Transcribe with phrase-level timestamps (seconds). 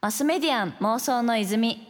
[0.00, 1.86] マスメディアン妄想の泉。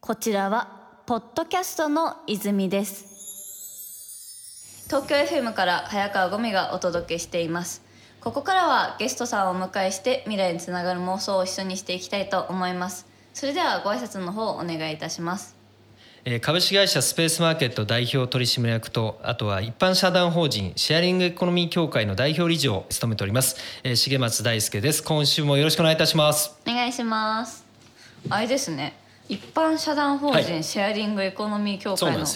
[0.00, 4.86] こちらはポッドキャストの泉です。
[4.86, 7.82] 東京 FM から早川ゴミがお届けしています。
[8.20, 13.06] ここからはゲストさんをお迎えして未来につながる妄想を一緒にしていきたいと思います。
[13.32, 15.59] それではご挨拶の方お願いいたします。
[16.42, 25.02] 株式会社スペースマーケット代表取締役とあとは一般社団法人シェアリングエコノミー協会の代表理事を務めております、えー重松大輔です。
[25.02, 26.54] 今週もよろしくお願いいたします。
[26.66, 27.64] お願いします。
[28.28, 28.94] あれですね。
[29.30, 30.44] 一般社団法はい。
[30.44, 32.26] 人シェアリングエコノミー協会の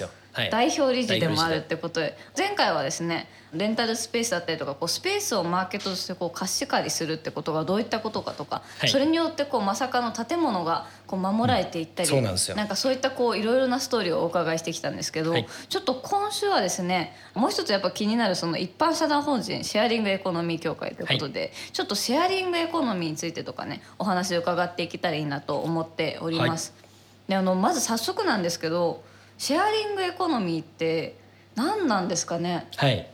[0.51, 2.01] 代表理事でもあるってこと。
[2.01, 8.89] で前回はですねレンタルスペースだったりとかこうスペースをマーケットとしてこう貸し借りするってことがどういったことかとか、はい。
[8.89, 15.47] それによってこうまさかの建物がこう守られていったり、そうなんかそういったこういろいろなストーリーをお伺いしてきたんですけど、はい。
[15.69, 26.75] ちょっと今週はですねもう一つやっぱ気になるその一般社団法人シェアリングエコノミー協会ということで、ちょっとシェアリングエコノミーについてとかねお話を伺っていけたらいいなと思っております。
[27.29, 29.05] であのまず早速なんですけど
[29.37, 31.17] シェアリングエコノミーって
[31.55, 32.67] 何なんですかね？
[32.77, 33.09] はい、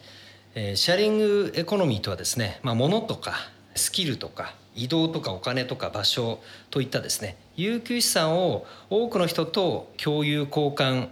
[0.54, 3.34] えーシェアリングエコノミーとはですね、まあ、物とか
[3.74, 11.08] スキルとか移動とかお金とか場所といったですね有給資産を多くの人と共有交換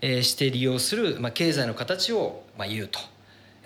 [0.00, 3.00] えーして利用する、まあ、経済の形を、まあ、言うと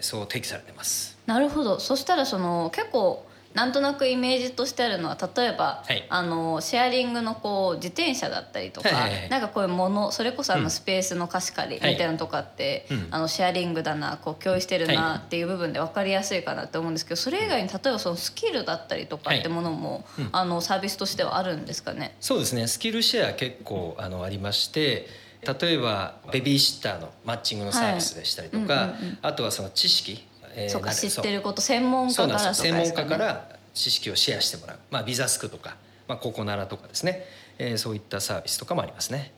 [0.01, 1.19] そう定義されてます。
[1.27, 1.81] なるほど。
[1.81, 3.27] そしたらその結構
[3.59, 6.07] なんとなくイメージとしてあるのは例えば、はい。
[6.09, 9.29] あのシェアリングのこう自転車だったりとか、はいはいはい。
[9.31, 10.63] なんかこういうものそれこそあうん。
[10.63, 12.99] のスペースの貸し借りみたいなのとかって、はい。
[13.01, 13.09] うん。
[13.11, 15.27] あのシェアリングだなこう共有してるはない。
[15.27, 20.29] っていう部分で分かりやすいかなって思うんですけどそれ以外に例えばそのスキルだったりとかってものも、うん。
[20.31, 22.15] あのサービスとしてはあるんですかね？
[22.21, 22.69] そうですね。
[22.69, 25.09] スキルシェア結構あのありまして
[25.61, 28.89] 例えばベビーシッターのマッチングのサービスでしたりとか、はい。
[28.91, 29.19] うんうんうん。
[29.23, 30.27] あとはその知識、
[30.59, 32.75] えーそうかなる知ってること専門家からとかなんですよ。
[32.75, 33.05] 専門。
[33.05, 35.77] 家から知識をシェアしてもらう、まあ、ビザスクとか、
[36.09, 37.25] まあ、ココナラとかですね、
[37.59, 39.33] えーそういったサービスとかもありますね。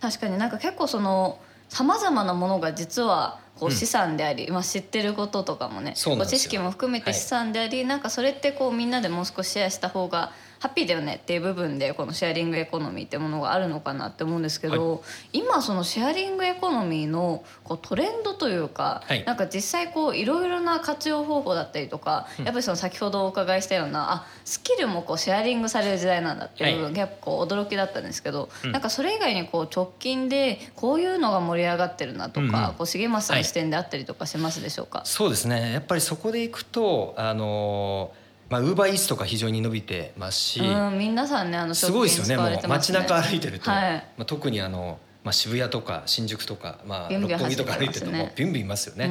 [0.00, 3.74] 確かになんか結構そのさまざまなものが実はこううん。
[3.74, 7.14] 資産であり、まあ、知ってることとかもね知識も含めてはい。
[7.14, 10.32] 資産であり、なんかそれってこうみんなでもう少しシェアした方が
[10.64, 15.04] ハッピーだよねっていう部分でこのシェアリングエコノミーってものがあるのかなって思うんですけど、
[15.34, 19.26] 今そのシェアリングエコノミーのこうトレンドというか、はい。
[19.26, 28.72] なんか実際こういろいろな活用方法だったりとか、やっぱりその先ほどお伺いしたようなあスキルもこうシェアリングされる時代なんだっていう部分、結構驚きだったんですけど、うん。
[28.72, 32.74] なんかそれ以外にこう直近でこういうのが盛り上がってるなとか、うんうん。
[32.76, 33.42] こう重松さんはい。
[33.42, 35.72] の視点であったりとかしますでしょうか、そうですね。
[35.74, 38.12] やっぱりそこでいくとあの
[38.50, 43.92] まあウーバーイーツとか非常に伸びてますし、うん、皆さんねあのすごいですよねもう街中歩いてると、はい。
[44.16, 49.06] まあ、特にあの、まあ、渋谷とか新宿とか、まあ、六本木とか歩いてるともうビュンビュンいますよね。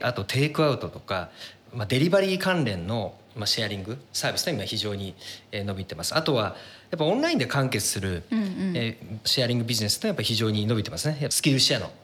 [0.00, 0.06] うん。
[0.06, 1.30] あとテイクアウトとか、
[1.72, 5.14] まあ、デリバリー関連の、まあ、シェアリングサービスというのは非常に
[5.52, 6.14] えー伸びてます。
[6.14, 6.56] あとは
[6.90, 8.72] やっぱオンラインで完結する、うんうん。
[8.76, 11.26] えーシェアリングビジネスというのはやっぱ非常に伸びてますね。
[11.30, 11.94] スキルシェアのはい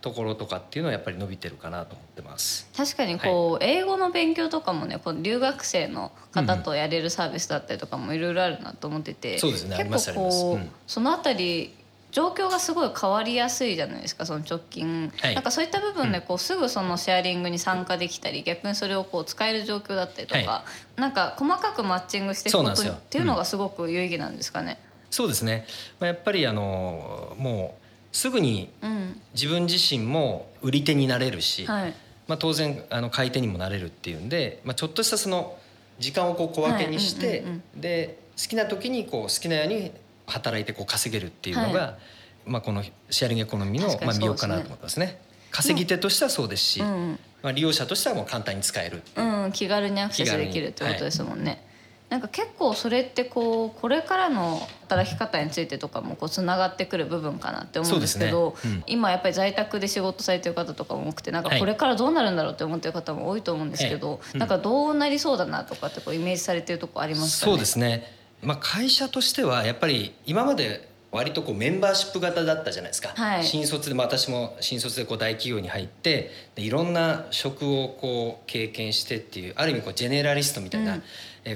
[0.00, 2.68] ところとかっていうのはやっぱり伸びてるかなと思ってます。
[2.76, 10.70] 確かにこう、英語の勉強とかもねこう留学生の方とやれるサービスだったりとかもいろいろあるなと思ってて、そうですねあります結構こう、うん。
[10.86, 11.74] そのあたり
[12.12, 15.34] 状況がすごい変わりやすいじゃないですかその直近、はい。
[15.34, 20.64] なんかそういった部分でこうすぐそのシェアリングに参加できたり逆にそれをこう使える状況だったりとか、は
[20.96, 24.78] なんか細かくマッチングしていくことっていうのがすごく有意義なんですかね。
[25.10, 25.66] そうですね、
[26.00, 27.85] まあ、やっぱりあのもう
[28.16, 31.94] すぐにうん、自分自身も売り手になれるし、はい。
[32.26, 35.58] まあ、当然あの買い手にもなれるっていうんで、まあ、ちょっとしたその
[35.98, 39.92] 時間をこう小分けにして、はいうんうんで好きな時にこう好きなように
[40.26, 41.98] 働いてこう稼げるっていうのが、は
[42.44, 45.18] まあ、このシェアリングエコノミーのまあ魅力かなと思ってますね。
[45.50, 47.18] 稼ぎ手としてはそうですし、うん。
[47.42, 49.46] まあ、利用者としてはもう簡単に使えるう。
[49.48, 51.64] ん、気軽にアクセスできるってことですもんね。
[52.08, 58.70] なんか結構それってこうこれからの働き方についてとかもこうつながってくる部分かなって思うんですけどね。
[58.70, 58.84] うん。
[58.86, 61.58] 今やっぱり在宅で仕事されてる方とかも多くてなんかはい。
[61.58, 64.30] これからどうなるんだろうって思ってる方も多いと思うんですけど、ええ。
[64.34, 64.38] うん。
[64.38, 67.52] なんかどうなりそうだなとかってこうイメージされてるとこありますかね？
[67.52, 73.44] そうですね、まあ、会社としてはやっぱり今まで割とこうメンバーシップ型だったじゃないですか、はい。
[73.44, 81.00] 新卒で、まあ私も新卒でこう大企業に入ってでいろんな職をこう経験してっていうある意味こうジェネラリストみたいな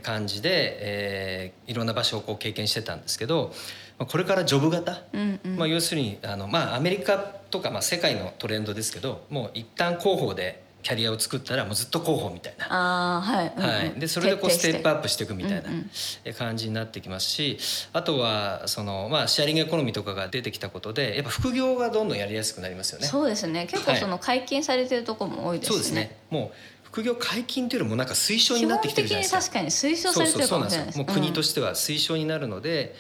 [0.03, 3.53] 感じで、えーいろんな場所をこう経験してたんですけど、
[3.99, 5.57] まあ、これからジョブ型、うんうん。
[5.57, 12.67] まあ、要するにあの、まあ、アメリカとか、まあ、世界のトレンドですけどもう一旦広報でキャリアを作ったらもうずっと広報みたいな。
[12.69, 13.71] ああはい、うんうん。
[13.71, 17.59] はい、でそれでこうステップアップしていくみたいな感じになってきますし
[17.93, 23.07] あとはその、まあ、シェアリングエコノミーとかが出てきたことでやっぱ副業がどんどんやりやすくなりますよね。
[23.07, 23.67] そうですね。
[23.71, 25.73] 結構その解禁されてるところも多いですね。
[25.73, 26.17] そうですね。
[26.31, 29.41] もう副業解禁というよりもなんか推奨になってきてるじゃないですか。
[29.41, 30.99] 確かに推奨されてるかもしれないです。
[30.99, 32.97] もう国としては推奨になるので、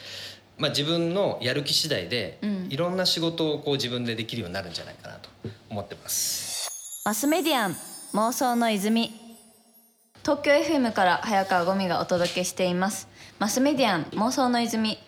[0.59, 2.39] まあ、自分のやる気次第で、
[2.69, 5.31] いろんな仕事をこう自分でできるようになるんじゃないかなと
[5.71, 6.50] 思ってます。
[7.03, 7.77] マスメディアン
[8.13, 9.11] 妄想の泉。
[10.21, 13.09] 東京 FM から早川ゴミがお届けしています。
[13.39, 14.99] マスメディアン妄想の泉。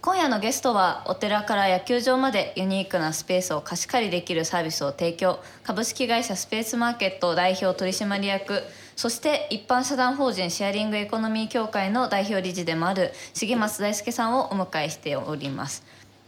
[0.00, 5.40] 今夜のゲストはお寺から野球場までユニークなスペースを貸し借りできるサービスを提供。
[5.64, 8.62] 株式会社スペースマーケット代表取締役。
[8.94, 15.82] そして一般社団法人シェアリングエコノミー協会の代表理事でもある重松大輔さんをお迎えしております。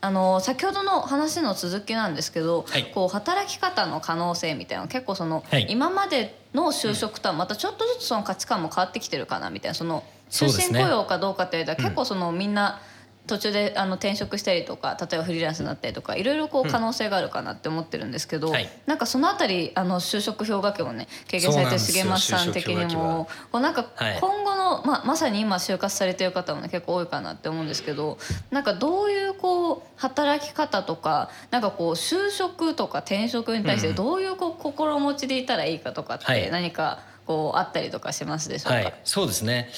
[0.05, 12.81] あの先ほどの話の続きなんですけど、はい、こう働き方の可能性みたいな結構その、はい、今までの就職とはまたちょっとずつその価値観も変わってきてるかなみたいなその終身雇用かどうかっていうと、結構そのみんな、
[13.27, 23.87] 途中であの転職したりとか例えばフリーランスになったりとかいろいろこう可能性があるかなって思ってるんですけど、うんはい、なんかそのあたりあの就職氷河期をね経験されてる重松さん的にもこうなんか
[24.21, 28.19] 今後の、はい、まあ、まさに今就活されてる方も、ね、結構多いかなって思うんですけど
[28.51, 39.71] なんかどういうこう働き方とかなんかこう就職とか転職に対してどういうこう心持ちでいたらいいかとかって何か、はいこうあったりとかしますでしょうか、はい、そうですね、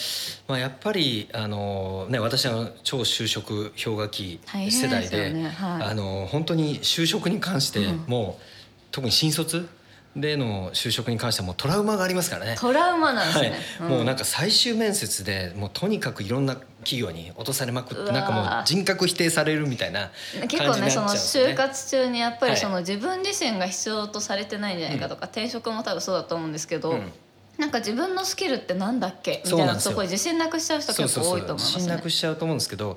[0.48, 8.42] まあ、やっぱりあの、ね、私は超就職氷河期世代で、ねはい、あの本当に就職に関してもう、
[8.90, 9.68] 特に新卒
[10.16, 12.54] での就職に関してはもうトラウマがありますからね。
[12.56, 20.10] トラウマなんですね、はい、もうなんか最終面接でもうとにかくいろんな企業に落とされまくってなんかもう人格否定されるみたいな
[20.48, 27.12] 結構ねその就活中にやっぱりその自分自身が必要とされてないんじゃないかとか、転職も多分そうだと思うんですけど、うん
[27.58, 29.42] なんか自分のスキルってなんだっけ？
[29.44, 32.96] みたいなそこ自信なくしちゃう人結構多いと思います、ね、自信なくしちゃうと思うんですけど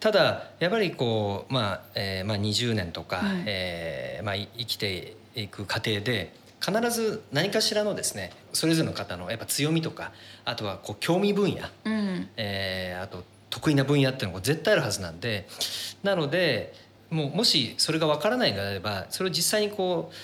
[0.00, 10.12] ただやっぱりこう、まあえーまあ、20年とか、うん、えー、まあ、生きていく過程で必ず何かしらのですねそれぞれの方のやっぱ強みとか
[10.44, 15.46] あとはこう興味分野、うん、えー、あと得意な分野っていうのが絶対あるはずなんで
[16.02, 16.72] なので
[17.10, 20.14] もうもしそれが分からないのであればそれを実際にこう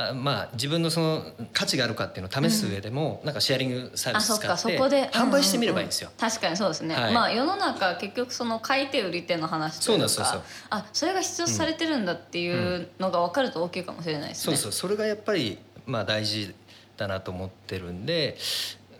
[0.00, 4.78] あまあ自分のその価値があるかっていうのを試す上でも、うん、なんかシェアリングサービス使って
[5.10, 10.42] 販売してみればいいんですよ、うんうんうん、確かにそうですね、はい、まあ世の中結局その買い手売り手の話というかそうそう。
[10.70, 16.54] あそれが必要されてるんだっていうのが分かると大きいかもしれないですね、そうそうそれがやっぱりまあ大事
[16.96, 18.36] だなと思ってるんで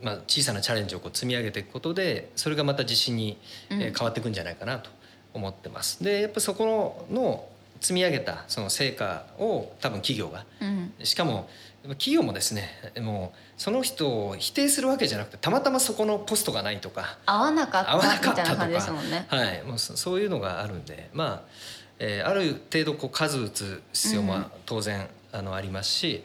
[0.00, 3.36] まあ、小さなチャレンジをこう積み上げていくことでそれがまた自信に
[3.68, 4.90] 変わっていくんじゃないかなと
[5.34, 6.02] 思ってます。
[6.02, 7.48] でやっぱそこの
[7.80, 11.48] 積み上げたその成果を多分企業が、うん、しかも
[11.82, 12.68] 企業もですね
[13.00, 18.78] もうその人を否定するわけじゃなくてたまたまそこのポストがないとか合わなかった合わなかったとか、ね、
[19.28, 21.42] はい、もうそういうのがあるんでまあ、
[21.98, 26.24] えー、ある程度こう数打つ必要も当然、あのありますし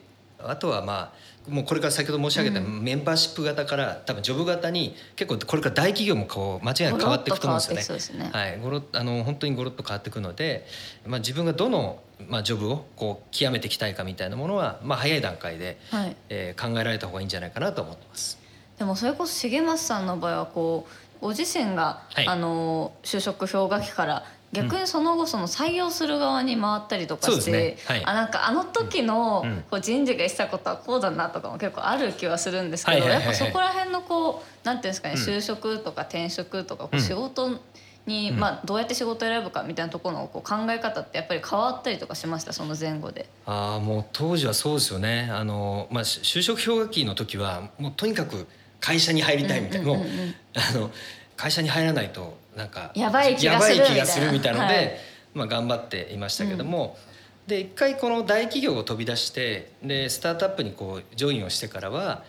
[0.50, 8.26] あとはまあもうこれから先ほど申し上げたメンバーシップ型から多分ジョブ型に結構これから大企業もこう間違いなく変わっていくと思うんですよね。
[8.26, 8.30] ね。
[8.32, 10.66] はい、ごろあの本当にごろっと変わっていくので、
[11.06, 18.40] まあ、自分がどの、まあ、ジョブをこう極めていきたいかみたいなものは、まあ、早い段階で、はい、えー、考えられた方がいいんじゃないかなと思ってます。
[18.78, 20.88] でもそれこそ重松さんの場合はこ
[21.20, 27.78] うご自身が、はい、あの就職氷河期から逆にその後その採用する側に回ったりとかして、ね。
[27.86, 37.60] はい、あなんかあの時のこう人事がしたことはこうだなとかも結構ある気はするんですけどやっぱそこら辺のこうなんていうんですかね就職とか転職とかこう仕事
[38.06, 42.52] に、まあ、どうやって仕事を選ぶかみたいなところのこう考え方ってやっぱり変わったりとかしました？
[42.52, 43.30] その前後で。
[43.46, 45.30] あもう当時はそうですよね。
[45.32, 48.46] あの、まあ、就職氷河期の時はもうとにかく
[48.82, 50.06] 会社に入りたいみたいな、もう
[50.54, 50.92] あの
[51.38, 54.98] 会社に入らないとなんかやばい気がするみたいなので、はい、
[55.34, 56.96] まあ、頑張っていましたけども、
[57.46, 62.24] うん、で一回この大企業を飛び出してでスタートアップにこうジョインをしてからは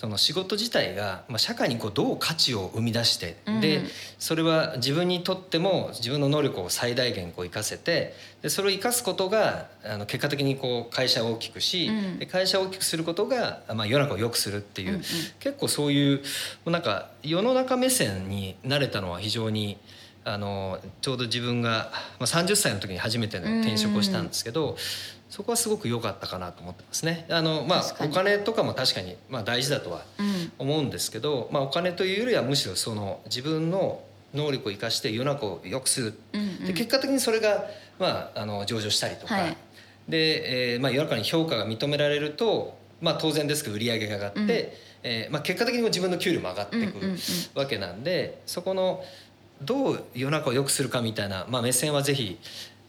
[0.00, 3.82] その仕事自体が、まあ、社会にこうどう価値を生み出して、うん、で
[4.18, 11.88] それは自分にとっても自分の能力を最大限こう生かせてでそれを生かすことがあの結果的にこう会社を大きくし、
[12.18, 15.02] うん、会社を大きくすることが、まあ、世の中を良くするっていう、うんうん、
[15.38, 16.22] 結構そういう
[16.64, 19.76] なんか世の中目線になれたのは非常に
[20.24, 24.78] あのちょうど自分が、まあ、30歳の時に初めての転職をしたんですけど、
[25.30, 27.24] そこはすごく良かったかなと思ってますね。
[27.30, 30.02] あのまあお金とかも確かにまあ大事だとは
[30.58, 34.02] 思うんですけど、うん、まあお金というよりはむしろその自分の
[34.34, 37.66] 能力を生かして世の中を良くする、うんうん、で結果的にそれが
[37.98, 39.56] まああの上場したりとか、はい、
[40.08, 44.50] で、えー、まあ世の中に評価が認められると、まあ当然ですけど売り上げが上がって、うん、
[45.04, 46.94] えー、まあ結果的に自分の給料も上がっていく
[47.54, 49.04] わけなんで、そこの
[49.62, 52.38] どう世の中を良くするかみたいな、まあ、目線はぜひ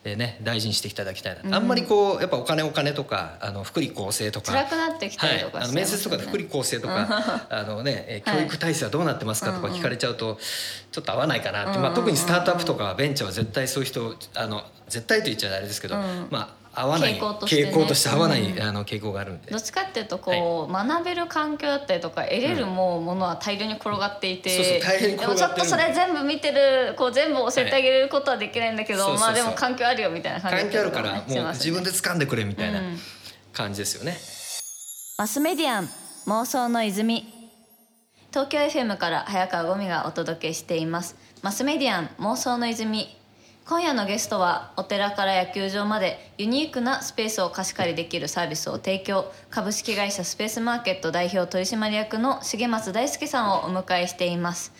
[0.03, 4.51] でね大事にしていただきたいな、うん、あんまりこうやっぱお金お金とかあの福利厚生とか。
[4.51, 10.39] 辛くなってきたりとか、はい、あの面接とかで福利厚生とか あのね教育体制はどうなってますかとか聞かれちゃうと
[10.91, 15.95] ちょっと合わないかなって、まあ、特にスタートアップとかベンチャーは絶対そういう人あの絶対と言っちゃあれですけど、
[16.29, 19.51] まあ合わない傾向として、ね,、傾向として合わない、うん、あの傾向があるんで。
[19.51, 25.27] どっちかっていうとこう、はい、学べる環境だったりとか得れるものは大量に転がっていて、で。
[25.27, 32.81] もちょっとそれ全部見てるこう全部教えてあげることはできないんだけど、はい、まあでも環境あるよみたいな感じ環境あるからもう自分で掴んでくれみたいな
[33.51, 34.17] 感じですよね、
[35.17, 35.89] マスメディアン
[36.27, 37.41] 妄想の泉。
[38.29, 41.17] 東京 FM から早川ゴミがお届けしています。
[41.41, 43.20] マスメディアン妄想の泉
[43.67, 54.73] 今夜のゲストはお寺から野球場までユニークなスペースを貸し借りできるサービスを提供株式会社スペースマーケット代表取締役の重松大輔さんをお迎えしています。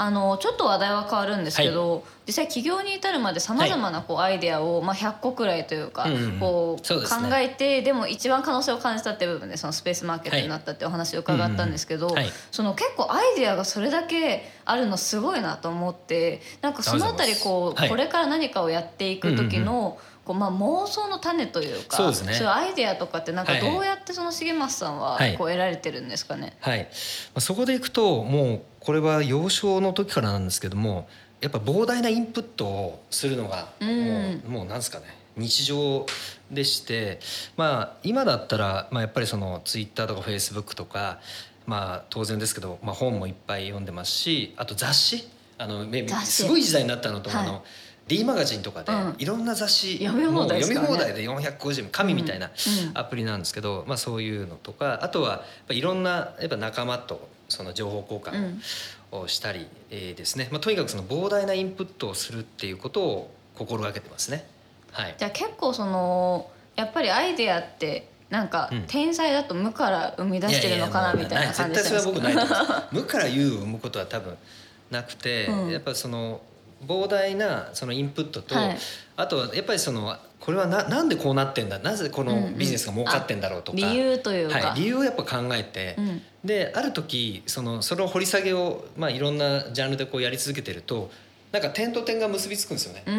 [0.00, 6.06] あのちょっと話題は変わるんですけど、はい、実際起業に至るまでさまざまなこうアイデアを、まあ、100個くらいというか、
[6.40, 6.96] こう考
[7.34, 12.16] えてでも一番可能性を感じたっていう部分でそのスペースマーケットになったってお話を伺ったんですけど、
[12.50, 26.88] その結構アイデアがそれだけあるのすごいなと思ってなんかそのあたりこう、これから何かをやっていく時の、こうまあ妄想の種というかそうです、ね、そういうアイデアとかってなんかどうやってその重松さんはこう得られてるんですかね、はい、はい、ま
[27.36, 31.08] あ、そこでいくともうこれは幼少の時からなんですけども
[31.40, 35.06] やっぱ膨大なインプットをするのがもう,、うん、もうなんですかね？
[35.36, 36.04] 日常
[36.50, 37.18] でして
[37.56, 41.20] まあ今だったら、まあ、やっぱりそのツイッターとかフェイスブックとか
[41.66, 45.28] まあ当然ですけど、まあ、本もいっぱい読んでますしあと雑誌。
[45.62, 45.84] あの
[46.24, 47.62] すごい時代になったのと、はい、あの
[48.10, 52.50] D マガジンとかでいろんな雑誌、読み放題、ね、読み放題で450円紙みたいな
[52.94, 58.58] アプリなんですけど、まあ、そういうのとかあとはいろんなやっぱ仲間とその情報交換
[59.12, 64.44] をしたりですね、まあ、とにかくその膨大なインプットをするっていうことを心がけてますね。
[64.90, 74.36] はい、じゃあ結構そのやっぱりアイデアってなんか天才だと無から生み出してるのかなみたいな感じです絶対それは僕ないと思います無から有を生むことは多分
[74.90, 76.40] なくて、うん、やっぱその
[76.86, 78.78] 膨大なそのインプットと、はい、
[79.16, 91.10] あとはやっぱりそのこれはななんでこうなってんだなぜこのビジネスが儲かってんだろうとか、うんうん、理由というか、はい、理由をやっぱ考えて、うん、である時そのその掘り下げを、まあ、いろんなジャンルでこうやり続けてると
[91.52, 93.02] なんか点と点が結びつくんですよね。
[93.06, 93.12] う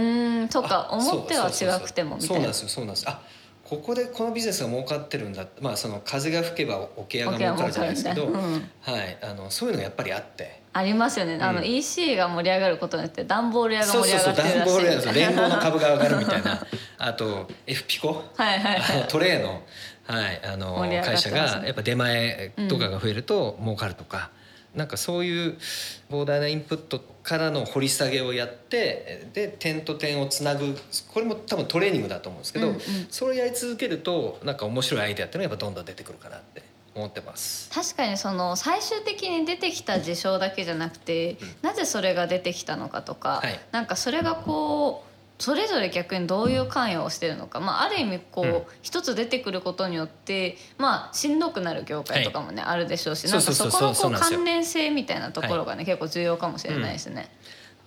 [0.45, 2.33] んそっか思っては違くてもみたいな。
[2.33, 3.21] そうなんですよそうなんですあ
[3.65, 10.60] ここでこのビジネスが儲かってるんだまあその風が吹けば桶屋が儲かるじゃないですけど、うん、はいあのそういうのがやっぱりあって。
[10.73, 14.69] ありますよね、あの EC が盛り上がることによって段ボール屋が盛り上がってるらしい。
[14.69, 16.65] そうそうそう段ボール屋 連合の株が上がるみたいな。
[16.97, 18.79] あと F ピコ、はいはい。
[18.79, 19.63] はい、トレーの,、
[20.05, 24.31] はい、あの会社がやっぱ出前とかが増えると儲かるとか。
[24.75, 25.57] なんかそういう
[26.09, 30.77] 膨大なインプットからの掘り下げをやってで点と点をつなぐ
[31.13, 37.69] これも多分トレーニングだと思うんですけど、うんうん、それをやり続けるとなんか面白いアイデアっていうのがやっぱどんどん出てくるかなって思ってます。
[37.71, 57.31] 確かにその最終的に出てきた事象だけじゃなくて、うん、なぜそれが出てきたのかとか、はい、なんかそれがこうそれぞれ逆にどういう関与をしてるのか、まあ、ある意味こう、うん、一つ出てくることによって、まあ、しんどくなる業界とかもね、はい、あるでしょうしなんかそこのこう関連性みたいなところがね、はい、結構重要かもしれないですね。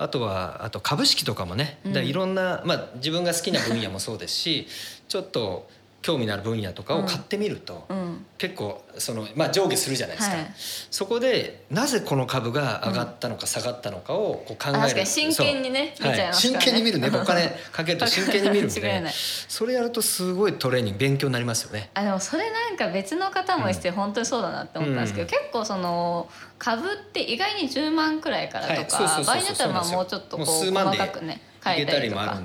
[0.00, 4.66] うん、あとはあと株式とかもね、だいろんな、まあ、自分が好きな分野もそうですし
[5.06, 5.68] ちょっと
[6.04, 10.46] 興味のある分野とかを買ってみると、うん、結構その、まあ、上下するじゃないですか、はい、
[10.90, 17.08] そこでなぜこの株が上がったのか下がったのかをこう考える、真剣にね見ちゃいます、ねはい、真剣に見るね。
[17.16, 19.04] お金かけると真剣に見るんで
[19.49, 21.88] それやるとすごいトレーニング勉強になりますよね。
[21.94, 32.42] あでもそれなんか別の方もして本当にそうだなって思ったんですけど、うん、結構その株って意外に10万くらいからとか、場合によってはまあもうちょっとこう細かくね書いたりとか。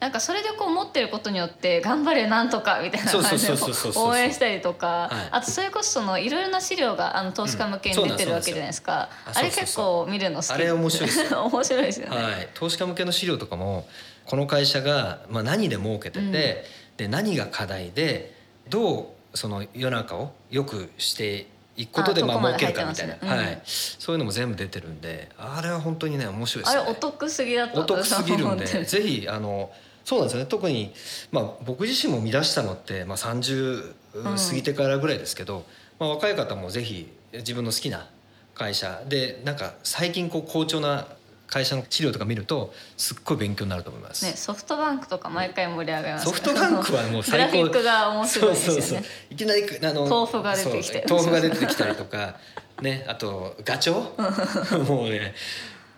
[0.00, 3.52] なんかそれでこう持ってることによって頑張れなんとかみたいな感じで
[3.96, 10.50] 応援したりとか、あとそれこそそのいろいろな資料があの投資家向けに出てるわけじゃないですか、あれ結構見るの好き。
[10.52, 13.88] あれ面白いです 面白いですよね、はい、投資家向けの資料とかも
[14.24, 16.62] この会社がまあ何で儲けてて、うん、で
[17.08, 18.34] 何が課題で
[18.68, 26.82] どうその世の中をよくして行くことでまあ儲けるかみたいな、ねうん、はい、そういうのも全部出てるんであれは本当にね面白いですね。
[26.82, 29.72] あれお得すぎだったお得すぎるんでぜひあの
[30.08, 30.46] そうなんですよね。
[30.46, 30.94] 特に、
[31.32, 35.62] まあ、僕自身も見出したのって、まあ、30過ぎてからぐらいですけど、うん、
[35.98, 38.08] まあ、若い方もぜひ自分の好きな
[38.54, 41.08] 会社でなんか最近こう好調な
[41.46, 44.24] 会社の資料とか見るとすっごい勉強になると思います。
[44.24, 47.52] ね、ソフトバンクとか毎回盛り上がります、ソフトバンクはもう最高。
[47.52, 48.80] グラフィックが面白いですよね。
[48.80, 49.12] そうそうそう。
[49.28, 52.36] いきなりあの豆腐が出てきて、豆腐が出てきたりとか、
[52.80, 54.78] ね、あとガチョ？
[54.78, 55.34] ウ もうね、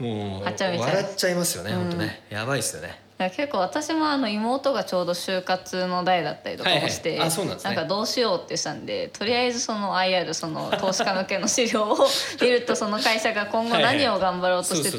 [0.01, 0.57] もう笑っ
[1.15, 3.10] ちゃいますよね、うん、本当ね、やばいですよね。
[3.25, 7.19] ら結構私もあの妹がちょうど就活の代だったりとかもして、はい。
[7.19, 7.75] はいあそうなんですね。
[7.75, 11.97] かどうしようってしたんでとりあえずその IR その投資家向けの資料を
[12.41, 14.99] 見るとその会社が今後何を頑張ろうとしてて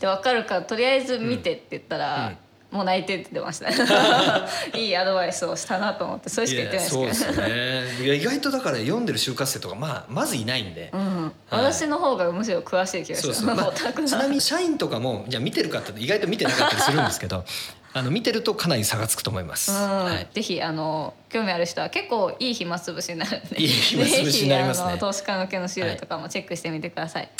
[0.00, 2.32] で分かるからとりあえず見てって言ったら、
[2.70, 3.68] もう泣いてって出ました。
[4.78, 7.04] いいアドバイスをしたなと思ってそれしか言ってないですけど。
[7.04, 8.04] いやそうですよね。
[8.04, 13.40] いや意外とだから読んでる就活生とかまあまずいないんで、うんはい私の方がむしろ詳しい気がします。
[13.40, 17.44] そうそう、まあ、ちなみに社員とかもじゃあ見てるかって意外と見てなかったりするんですけど
[17.94, 20.04] あの見てるとかなり差がつくと思います、うん。
[20.04, 23.60] はい、ぜひあの興味ある人は結構いい暇つぶしになるんで。
[23.60, 24.84] いい暇つぶしになりますね。
[24.84, 27.30] ぜひあの投資家向けの資料とかもチェックしてみてください、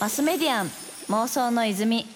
[0.00, 0.70] マスメディアン
[1.10, 2.06] 妄想の泉